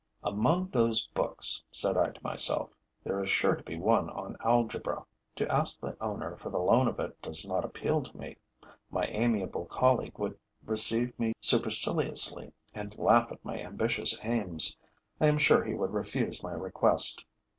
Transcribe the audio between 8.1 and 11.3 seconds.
me. My amiable colleague would receive